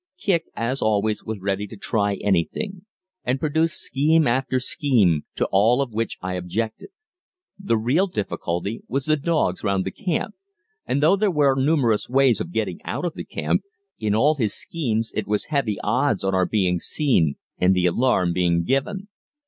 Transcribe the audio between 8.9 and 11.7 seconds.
the dogs round the camp, and though there were